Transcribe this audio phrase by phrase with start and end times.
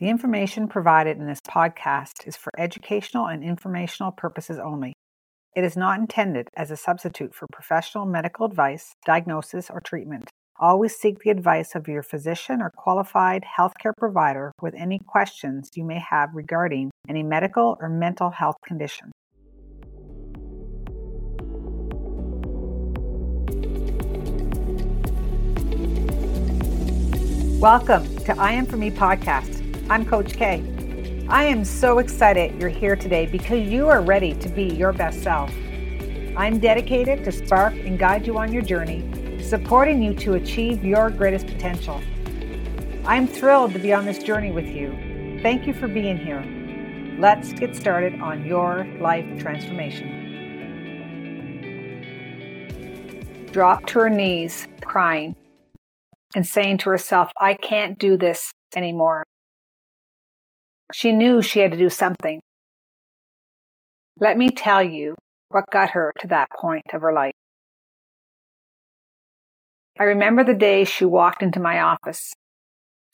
[0.00, 4.92] The information provided in this podcast is for educational and informational purposes only.
[5.56, 10.30] It is not intended as a substitute for professional medical advice, diagnosis, or treatment.
[10.60, 15.82] Always seek the advice of your physician or qualified healthcare provider with any questions you
[15.82, 19.10] may have regarding any medical or mental health condition.
[27.58, 29.57] Welcome to I Am For Me podcast.
[29.90, 30.62] I'm Coach K.
[31.30, 35.22] I am so excited you're here today because you are ready to be your best
[35.22, 35.50] self.
[36.36, 41.08] I'm dedicated to spark and guide you on your journey, supporting you to achieve your
[41.08, 42.02] greatest potential.
[43.06, 45.40] I'm thrilled to be on this journey with you.
[45.42, 46.44] Thank you for being here.
[47.18, 50.26] Let's get started on your life transformation.
[53.52, 55.34] Drop to her knees, crying,
[56.34, 59.24] and saying to herself, I can't do this anymore.
[60.92, 62.40] She knew she had to do something.
[64.20, 65.14] Let me tell you
[65.50, 67.32] what got her to that point of her life.
[69.98, 72.32] I remember the day she walked into my office.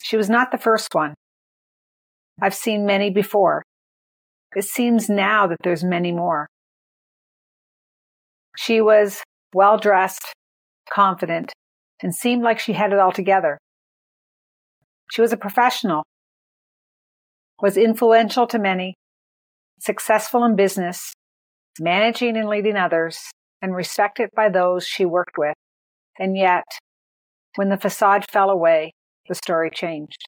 [0.01, 1.15] She was not the first one.
[2.41, 3.63] I've seen many before.
[4.55, 6.47] It seems now that there's many more.
[8.57, 9.21] She was
[9.53, 10.33] well dressed,
[10.89, 11.53] confident,
[12.01, 13.57] and seemed like she had it all together.
[15.11, 16.03] She was a professional
[17.61, 18.95] was influential to many,
[19.79, 21.13] successful in business,
[21.79, 23.19] managing and leading others,
[23.61, 25.55] and respected by those she worked with.
[26.19, 26.65] And yet,
[27.55, 28.93] when the facade fell away,
[29.27, 30.27] the story changed.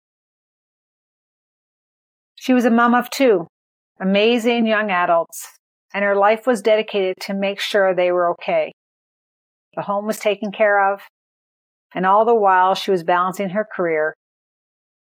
[2.36, 3.48] She was a mom of two,
[4.00, 5.48] amazing young adults,
[5.94, 8.72] and her life was dedicated to make sure they were okay.
[9.76, 11.02] The home was taken care of,
[11.94, 14.14] and all the while she was balancing her career,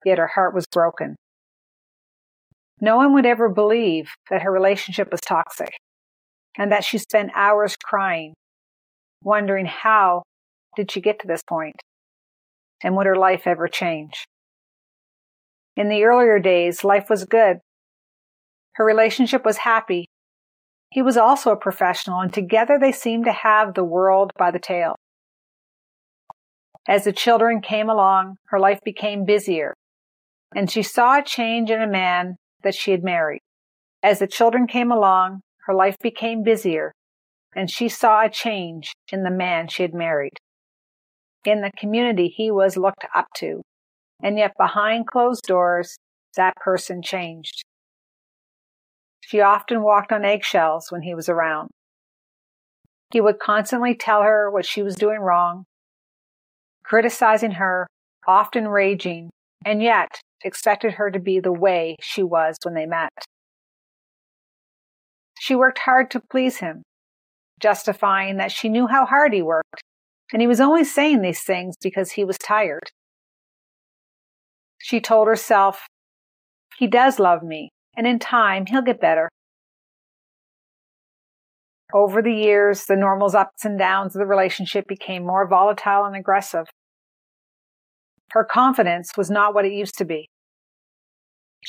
[0.04, 1.16] yet her heart was broken.
[2.80, 5.72] No one would ever believe that her relationship was toxic
[6.58, 8.34] and that she spent hours crying,
[9.22, 10.22] wondering how
[10.76, 11.76] did she get to this point
[12.82, 14.24] and would her life ever change.
[15.76, 17.58] In the earlier days, life was good.
[18.74, 20.06] Her relationship was happy.
[20.90, 24.58] He was also a professional and together they seemed to have the world by the
[24.58, 24.96] tail.
[26.86, 29.74] As the children came along, her life became busier
[30.54, 33.40] and she saw a change in a man that she had married.
[34.02, 36.92] As the children came along, her life became busier,
[37.54, 40.36] and she saw a change in the man she had married.
[41.44, 43.62] In the community he was looked up to,
[44.22, 45.96] and yet behind closed doors,
[46.36, 47.62] that person changed.
[49.20, 51.70] She often walked on eggshells when he was around.
[53.10, 55.64] He would constantly tell her what she was doing wrong,
[56.82, 57.86] criticizing her,
[58.26, 59.30] often raging,
[59.64, 63.12] and yet expected her to be the way she was when they met.
[65.40, 66.82] She worked hard to please him,
[67.60, 69.82] justifying that she knew how hard he worked,
[70.32, 72.90] and he was only saying these things because he was tired.
[74.78, 75.86] She told herself,
[76.78, 79.28] He does love me, and in time he'll get better.
[81.92, 86.16] Over the years, the normal ups and downs of the relationship became more volatile and
[86.16, 86.66] aggressive.
[88.30, 90.28] Her confidence was not what it used to be.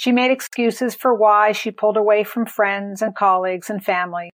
[0.06, 4.30] She made excuses for why she pulled away from friends and colleagues and family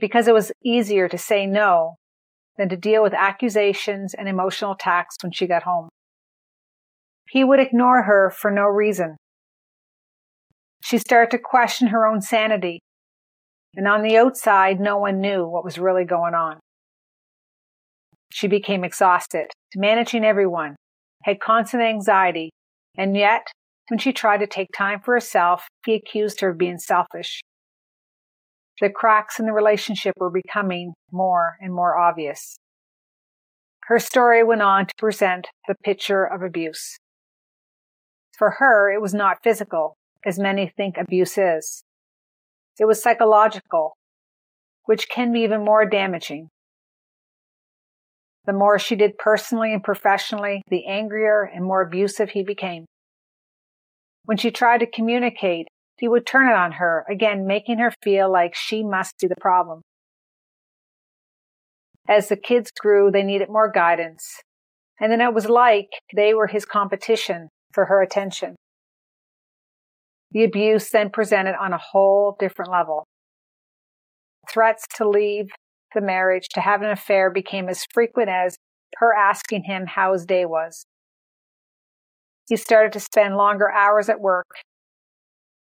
[0.00, 1.96] because it was easier to say no
[2.56, 5.90] than to deal with accusations and emotional attacks when she got home.
[7.28, 9.18] He would ignore her for no reason.
[10.82, 12.80] She started to question her own sanity,
[13.76, 16.58] and on the outside, no one knew what was really going on.
[18.32, 20.76] She became exhausted, managing everyone,
[21.24, 22.48] had constant anxiety,
[22.96, 23.46] and yet
[23.90, 27.42] when she tried to take time for herself, he accused her of being selfish.
[28.80, 32.56] The cracks in the relationship were becoming more and more obvious.
[33.84, 36.96] Her story went on to present the picture of abuse.
[38.38, 41.82] For her, it was not physical, as many think abuse is.
[42.78, 43.96] It was psychological,
[44.84, 46.48] which can be even more damaging.
[48.46, 52.86] The more she did personally and professionally, the angrier and more abusive he became.
[54.30, 55.66] When she tried to communicate,
[55.98, 59.34] he would turn it on her, again making her feel like she must be the
[59.40, 59.82] problem.
[62.08, 64.24] As the kids grew, they needed more guidance.
[65.00, 68.54] And then it was like they were his competition for her attention.
[70.30, 73.08] The abuse then presented on a whole different level.
[74.48, 75.48] Threats to leave
[75.92, 78.56] the marriage, to have an affair became as frequent as
[78.98, 80.86] her asking him how his day was.
[82.50, 84.48] He started to spend longer hours at work.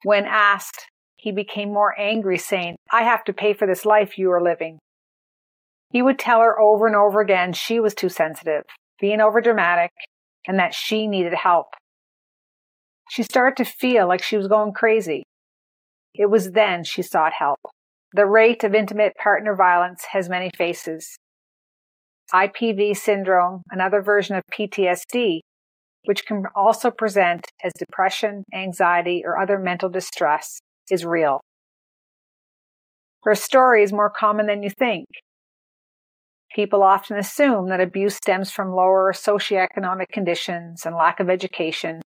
[0.02, 0.86] When asked,
[1.16, 4.78] he became more angry, saying, I have to pay for this life you are living.
[5.90, 8.64] He would tell her over and over again she was too sensitive,
[9.00, 9.88] being overdramatic,
[10.46, 11.68] and that she needed help.
[13.08, 15.22] She started to feel like she was going crazy.
[16.14, 17.60] It was then she sought help.
[18.12, 21.16] The rate of intimate partner violence has many faces.
[22.34, 25.40] IPV syndrome, another version of PTSD,
[26.06, 30.60] which can also present as depression, anxiety, or other mental distress,
[30.90, 31.40] is real.
[33.24, 35.06] Her story is more common than you think.
[36.54, 42.00] People often assume that abuse stems from lower socioeconomic conditions and lack of education.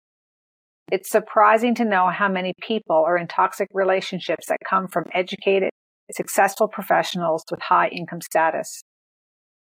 [0.92, 5.70] It's surprising to know how many people are in toxic relationships that come from educated,
[6.12, 8.82] successful professionals with high income status.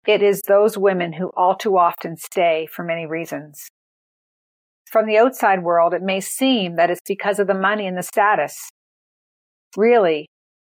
[0.07, 3.69] It is those women who all too often stay for many reasons.
[4.91, 8.03] From the outside world, it may seem that it's because of the money and the
[8.03, 8.71] status.
[9.77, 10.27] Really,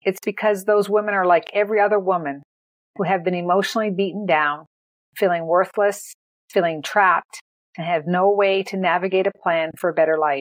[0.02, 2.42] it's because those women are like every other woman
[2.96, 4.66] who have been emotionally beaten down,
[5.16, 6.12] feeling worthless,
[6.50, 7.40] feeling trapped,
[7.78, 10.40] and have no way to navigate a plan for a better life.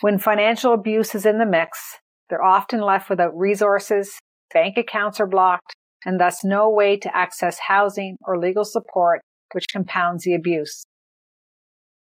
[0.00, 1.98] When financial abuse is in the mix,
[2.30, 4.18] they're often left without resources,
[4.54, 5.74] bank accounts are blocked,
[6.06, 9.20] and thus no way to access housing or legal support,
[9.52, 10.84] which compounds the abuse.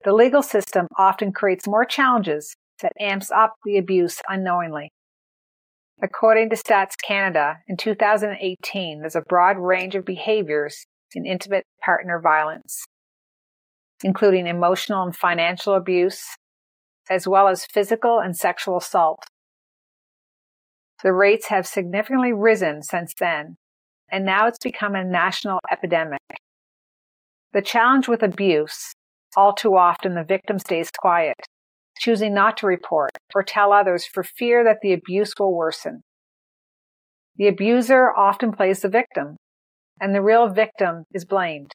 [0.03, 4.89] The legal system often creates more challenges that amps up the abuse unknowingly.
[6.01, 12.19] According to Stats Canada, in 2018, there's a broad range of behaviors in intimate partner
[12.19, 12.83] violence,
[14.03, 16.23] including emotional and financial abuse,
[17.07, 19.23] as well as physical and sexual assault.
[21.03, 23.57] The rates have significantly risen since then,
[24.11, 26.21] and now it's become a national epidemic.
[27.53, 28.93] The challenge with abuse
[29.35, 31.37] all too often, the victim stays quiet,
[31.99, 36.01] choosing not to report or tell others for fear that the abuse will worsen.
[37.37, 39.37] The abuser often plays the victim,
[39.99, 41.71] and the real victim is blamed,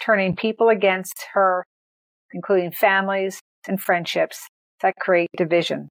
[0.00, 1.64] turning people against her,
[2.32, 4.48] including families and friendships
[4.82, 5.88] that create division.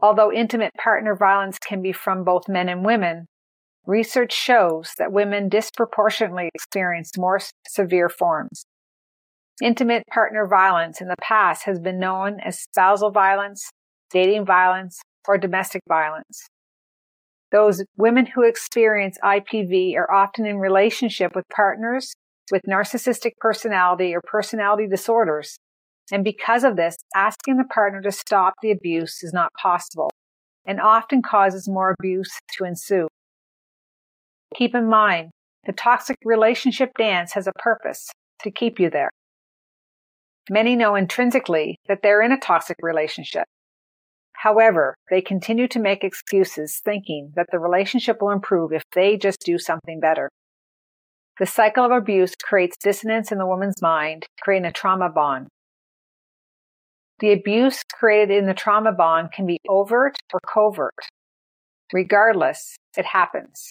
[0.00, 3.26] Although intimate partner violence can be from both men and women,
[3.86, 8.64] research shows that women disproportionately experience more severe forms.
[9.62, 13.70] Intimate partner violence in the past has been known as spousal violence,
[14.10, 16.48] dating violence, or domestic violence.
[17.52, 22.14] Those women who experience IPV are often in relationship with partners
[22.50, 25.56] with narcissistic personality or personality disorders.
[26.12, 30.10] And because of this, asking the partner to stop the abuse is not possible
[30.66, 33.08] and often causes more abuse to ensue.
[34.56, 35.30] Keep in mind,
[35.64, 38.10] the toxic relationship dance has a purpose
[38.42, 39.10] to keep you there.
[40.50, 43.44] Many know intrinsically that they're in a toxic relationship.
[44.34, 49.40] However, they continue to make excuses thinking that the relationship will improve if they just
[49.40, 50.28] do something better.
[51.38, 55.48] The cycle of abuse creates dissonance in the woman's mind, creating a trauma bond.
[57.20, 60.94] The abuse created in the trauma bond can be overt or covert.
[61.92, 63.70] Regardless, it happens.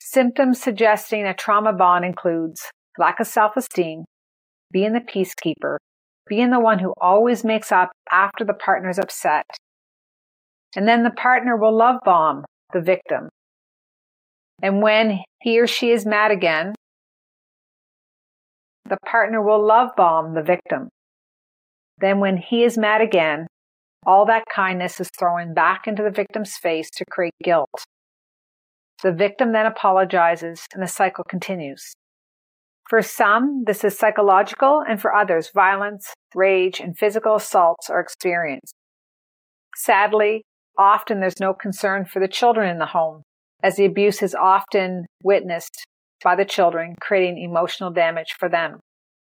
[0.00, 2.62] Symptoms suggesting a trauma bond includes
[2.98, 4.04] lack of self-esteem,
[4.72, 5.76] being the peacekeeper,
[6.26, 9.44] being the one who always makes up after the partner's upset.
[10.74, 13.28] And then the partner will love bomb the victim.
[14.62, 16.74] And when he or she is mad again,
[18.88, 20.88] the partner will love bomb the victim.
[21.98, 23.46] Then when he is mad again,
[24.04, 27.84] all that kindness is thrown back into the victim's face to create guilt.
[29.02, 31.92] The victim then apologizes and the cycle continues.
[32.92, 38.74] For some, this is psychological, and for others, violence, rage, and physical assaults are experienced.
[39.74, 40.42] Sadly,
[40.78, 43.22] often there's no concern for the children in the home,
[43.62, 45.86] as the abuse is often witnessed
[46.22, 48.78] by the children, creating emotional damage for them.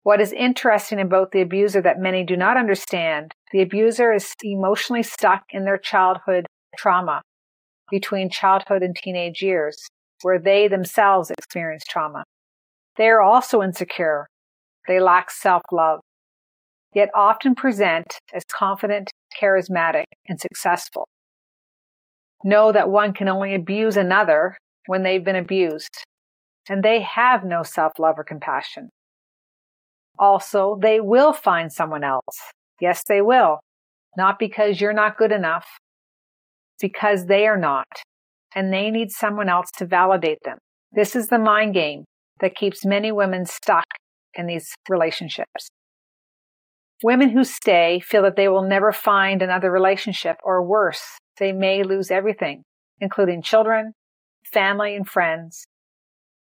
[0.05, 5.03] What is interesting about the abuser that many do not understand, the abuser is emotionally
[5.03, 6.47] stuck in their childhood
[6.79, 7.21] trauma
[7.91, 9.77] between childhood and teenage years,
[10.23, 12.23] where they themselves experience trauma.
[12.97, 14.27] They are also insecure.
[14.89, 16.01] They lack self-love,
[16.95, 19.11] yet often present as confident,
[19.41, 21.09] charismatic, and successful.
[22.45, 26.05] Know that one can only abuse another when they've been abused,
[26.69, 28.91] and they have no self-love or compassion.
[30.19, 32.39] Also, they will find someone else.
[32.81, 33.61] Yes, they will.
[34.17, 35.67] Not because you're not good enough,
[36.81, 37.87] because they are not,
[38.55, 40.59] and they need someone else to validate them.
[40.93, 42.05] This is the mind game
[42.41, 43.87] that keeps many women stuck
[44.35, 45.69] in these relationships.
[47.03, 51.03] Women who stay feel that they will never find another relationship, or worse,
[51.39, 52.63] they may lose everything,
[53.01, 53.93] including children,
[54.53, 55.67] family, and friends.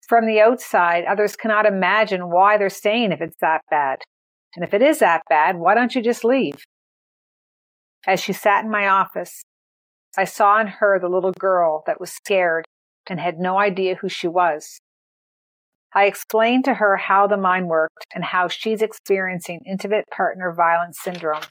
[0.08, 3.98] From the outside, others cannot imagine why they're staying if it's that bad.
[4.56, 6.64] And if it is that bad, why don't you just leave?
[8.06, 9.42] As she sat in my office,
[10.16, 12.64] I saw in her the little girl that was scared
[13.08, 14.80] and had no idea who she was.
[15.98, 21.00] I explained to her how the mind worked and how she's experiencing intimate partner violence
[21.02, 21.42] syndrome.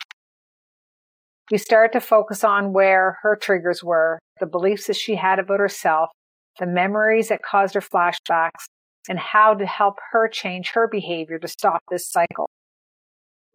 [1.51, 5.60] We started to focus on where her triggers were, the beliefs that she had about
[5.60, 6.12] herself,
[6.60, 8.68] the memories that caused her flashbacks,
[9.10, 12.50] and how to help her change her behavior to stop this cycle.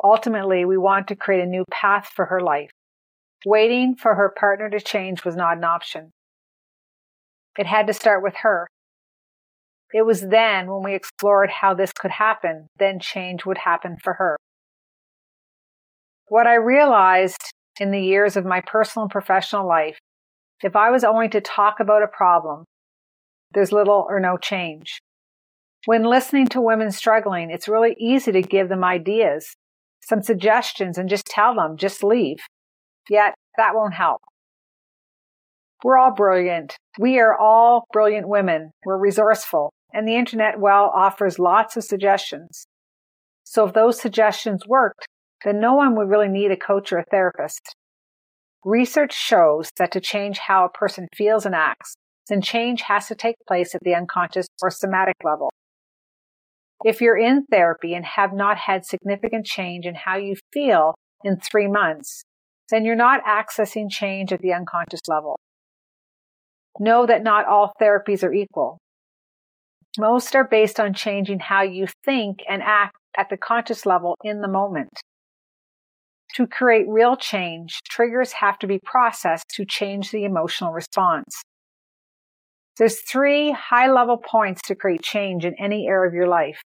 [0.05, 2.69] Ultimately, we want to create a new path for her life.
[3.47, 6.11] Waiting for her partner to change was not an option.
[7.57, 8.69] It had to start with her.
[9.93, 14.15] It was then when we explored how this could happen, then change would happen for
[14.15, 14.37] her.
[16.29, 17.43] What I realized
[17.79, 19.99] in the years of my personal and professional life,
[20.63, 22.65] if I was only to talk about a problem,
[23.53, 25.01] there's little or no change.
[25.85, 29.57] When listening to women struggling, it's really easy to give them ideas,
[30.01, 32.39] some suggestions, and just tell them, just leave.
[33.11, 34.23] Yet that won't help.
[35.85, 36.77] We're all brilliant.
[36.99, 38.71] We are all brilliant women.
[38.87, 39.73] We're resourceful.
[39.95, 42.65] And the internet, well, offers lots of suggestions.
[43.45, 45.07] So if those suggestions worked,
[45.45, 47.75] then no one would really need a coach or a therapist.
[48.65, 51.95] Research shows that to change how a person feels and acts,
[52.29, 55.51] then change has to take place at the unconscious or somatic level.
[56.85, 60.95] If you're in therapy and have not had significant change in how you feel
[61.25, 62.23] in three months,
[62.71, 65.39] then you're not accessing change at the unconscious level.
[66.79, 68.79] Know that not all therapies are equal.
[69.99, 74.41] Most are based on changing how you think and act at the conscious level in
[74.41, 74.91] the moment.
[76.37, 81.43] To create real change, triggers have to be processed to change the emotional response.
[82.79, 86.63] There's three high level points to create change in any area of your life.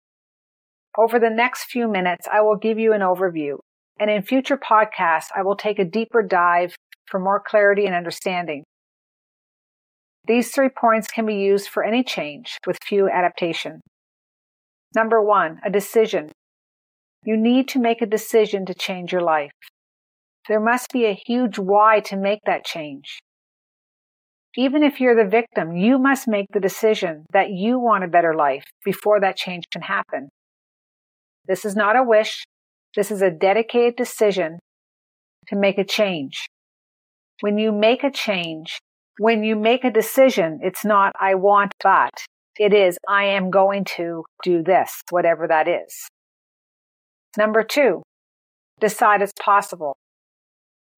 [0.97, 3.55] Over the next few minutes, I will give you an overview,
[3.99, 6.75] and in future podcasts, I will take a deeper dive
[7.05, 8.65] for more clarity and understanding.
[10.25, 13.81] These three points can be used for any change with few adaptation.
[14.95, 16.31] Number one, a decision.
[17.25, 19.51] You need to make a decision to change your life.
[20.47, 23.19] There must be a huge why to make that change.
[24.55, 28.35] Even if you're the victim, you must make the decision that you want a better
[28.35, 30.29] life before that change can happen.
[31.47, 32.43] This is not a wish.
[32.95, 34.59] This is a dedicated decision
[35.47, 36.45] to make a change.
[37.41, 38.79] When you make a change,
[39.19, 42.13] when you make a decision, it's not, I want but.
[42.57, 46.07] It is, I am going to do this, whatever that is.
[47.37, 48.03] Number two,
[48.79, 49.95] decide it's possible.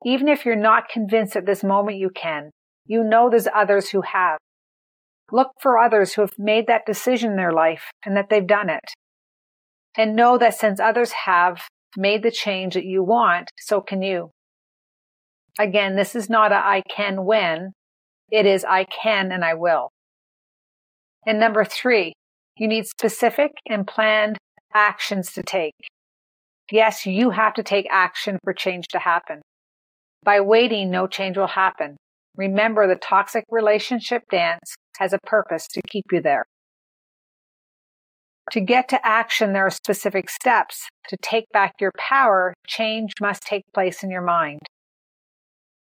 [0.05, 2.51] Even if you're not convinced at this moment you can,
[2.86, 4.38] you know there's others who have.
[5.31, 8.69] Look for others who have made that decision in their life and that they've done
[8.69, 8.93] it.
[9.98, 11.62] And know that since others have
[11.98, 14.31] made the change that you want, so can you.
[15.57, 17.72] Again, this is not a I can when.
[18.32, 19.89] It is I can and I will.
[21.25, 22.13] And number three,
[22.58, 24.38] you need specific and planned
[24.74, 25.74] actions to take.
[26.72, 29.41] Yes, you have to take action for change to happen.
[30.24, 31.98] By waiting, no change will happen.
[32.36, 36.46] Remember the toxic relationship dance has a purpose to keep you there.
[38.51, 40.88] To get to action, there are specific steps.
[41.10, 44.60] To take back your power, change must take place in your mind.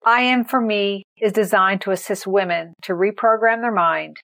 [0.06, 4.16] I Am For Me is designed to assist women to reprogram their mind,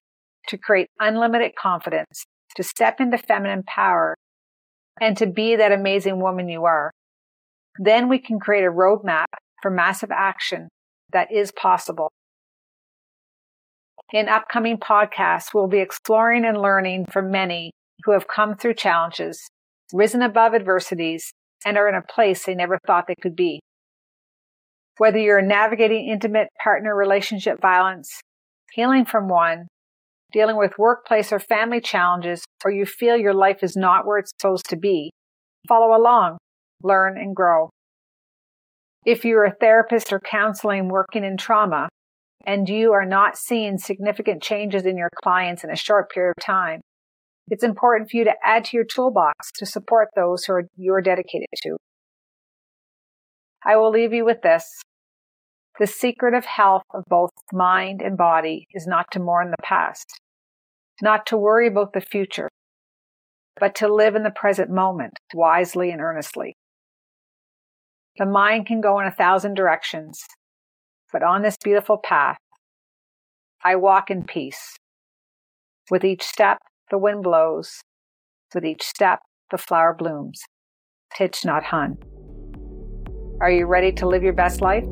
[0.49, 2.25] to create unlimited confidence,
[2.57, 4.14] to step into feminine power,
[5.00, 6.93] and to be that amazing woman you are.
[7.78, 9.26] Then we can create a roadmap
[9.62, 10.69] for massive action
[11.12, 12.11] that is possible.
[14.12, 17.73] In upcoming podcasts, we'll be exploring and learning from many
[18.04, 19.49] who have come through challenges,
[19.93, 21.33] risen above adversities,
[21.66, 23.61] and are in a place they never thought they could be.
[24.99, 28.21] Whether you're navigating intimate partner relationship violence,
[28.73, 29.67] healing from one,
[30.33, 34.33] dealing with workplace or family challenges, or you feel your life is not where it's
[34.39, 35.11] supposed to be,
[35.69, 36.39] follow along,
[36.83, 37.71] learn and grow.
[39.05, 41.89] If you're a therapist or counseling working in trauma
[42.47, 46.45] and you are not seeing significant changes in your clients in a short period of
[46.45, 46.81] time,
[47.49, 50.95] it's important for you to add to your toolbox to support those who are, you
[50.95, 51.77] are dedicated to.
[53.64, 54.83] I will leave you with this.
[55.78, 60.21] The secret of health of both mind and body is not to mourn the past,
[61.02, 62.49] not to worry about the future,
[63.59, 66.54] but to live in the present moment wisely and earnestly.
[68.18, 70.23] The mind can go in a thousand directions,
[71.12, 72.37] but on this beautiful path,
[73.64, 74.76] I walk in peace.
[75.90, 76.59] With each step,
[76.90, 77.80] the wind blows.
[78.54, 80.42] With each step, the flower blooms.
[81.18, 82.13] Thich Nhat Hanh.
[83.45, 84.87] Are you ready to live your best life?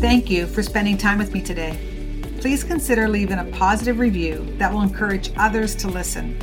[0.00, 1.76] Thank you for spending time with me today.
[2.40, 6.38] Please consider leaving a positive review that will encourage others to listen.